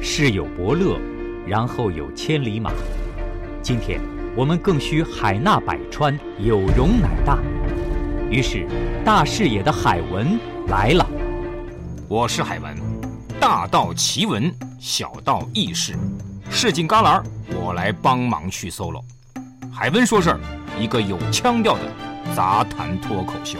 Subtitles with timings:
[0.00, 0.98] 世有伯乐，
[1.46, 2.70] 然后有千里马。
[3.60, 4.00] 今天
[4.36, 7.38] 我们更需海纳百川，有容乃大。
[8.30, 8.66] 于是，
[9.04, 10.38] 大视野的海文
[10.68, 11.04] 来了。
[12.08, 12.76] 我是海文，
[13.40, 15.96] 大道奇闻，小道轶事，
[16.48, 17.22] 市井旮旯，
[17.60, 19.02] 我来帮忙去 solo。
[19.72, 20.40] 海文说事儿，
[20.78, 21.80] 一个有腔调的
[22.36, 23.58] 杂谈脱口秀。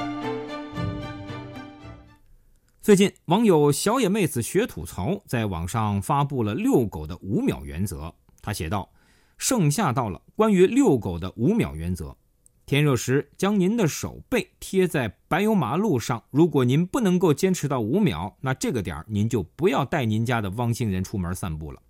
[2.89, 8.11] 最近，网友小野妹子学吐槽在网上发布了遛狗的五秒原则。
[8.41, 8.91] 他写道
[9.37, 12.17] ：“盛夏到了，关于遛狗的五秒原则。
[12.65, 16.25] 天热时，将您的手背贴在柏油马路上。
[16.31, 21.83] 如果您不能够坚持到五秒，那这个点儿您就不要带您家的汪星人出门散步了。”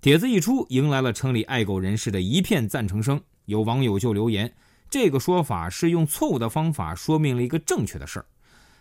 [0.00, 3.20] 帖子一出，迎来了城里爱狗人士的一片赞成声。
[3.44, 4.50] 有网友就留言
[4.88, 8.24] ：“这个说法是用错误的方法说明了一个正确的事儿。”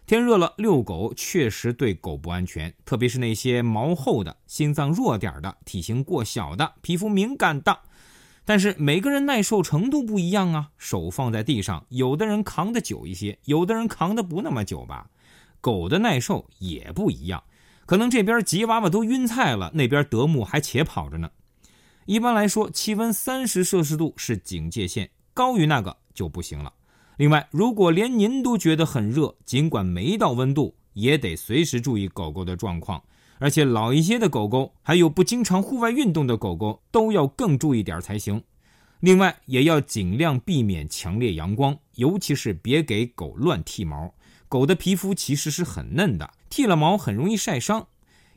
[0.06, 7.76] 天热了，遛狗确实对狗不安全，特别是那些毛厚的、心脏弱点的、体型过小的、皮肤敏感的。
[8.46, 15.10] 但是每个人耐受程度不一样啊，手放在地上，有的人扛得久一些，有的人扛得不那么久吧。
[15.60, 17.44] 狗的耐受也不一样，
[17.88, 21.32] 可能这边吉娃娃都晕菜了，那边德牧还且跑着呢。
[22.06, 26.72] 一般来说，气温三十摄氏度是警戒线，高于那个就不行了。
[27.18, 33.04] 另外，如果连您都觉得很热，尽管没到温度，也得随时注意狗狗的状况。
[33.40, 38.44] 而且老一些的狗狗，还有不经常户外运动的狗狗，都要更注意点才行。
[39.02, 44.14] 另外，也要尽量避免强烈阳光，尤其是别给狗乱剃毛。
[44.48, 47.88] 狗的皮肤其实是很嫩的，剃了毛很容易晒伤。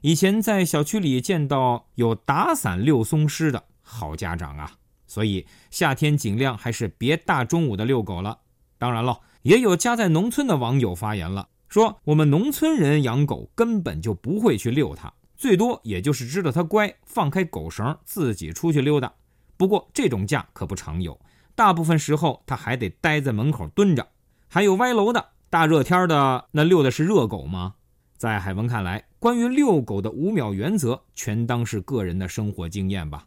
[0.01, 4.73] 以前在小区里见到有打伞遛松狮的好家长啊，
[5.07, 8.41] 所以夏天尽量还是别大中午的遛狗了。
[8.79, 19.13] 当然了，也有家在农村的网友发言了，说我们农村人养狗根本就不会去遛它，最多也就是知道它乖，放开狗绳自己出去溜达。
[19.57, 21.21] 不过这种家可不常有，
[21.55, 24.07] 大部分时候它还得待在门口蹲着。
[24.49, 27.75] 还有歪楼的，大热天的那遛的是热狗吗？
[28.17, 33.27] 在海文看来，关于遛狗的五秒原则，全当是个人的生活经验吧。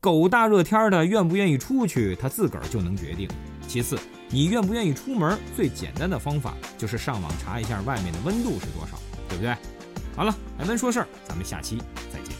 [0.00, 3.28] 狗大热天的愿不愿意出去，他自个儿就能决定。
[3.66, 3.98] 其次，
[4.30, 5.38] 你愿不愿意出门？
[5.56, 8.96] 最简单的方法就是上网查一下外面的温度是多少，
[9.28, 9.54] 对不对？
[10.14, 11.78] 好了，海文说事儿，咱们下期
[12.12, 12.39] 再见